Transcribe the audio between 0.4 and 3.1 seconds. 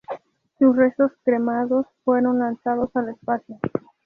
Sus restos cremados fueron lanzados al